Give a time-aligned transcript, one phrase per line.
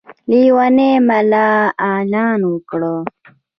[0.29, 1.47] لېونی ملا
[1.89, 2.81] اعلان وکړ.